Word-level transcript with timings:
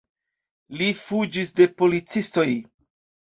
Ili 0.75 0.87
fuĝis 1.01 1.53
de 1.59 1.67
policistoj. 1.81 2.47